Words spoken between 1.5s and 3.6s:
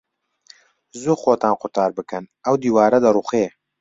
قوتار بکەن، ئەو دیوارە دەڕووخێ.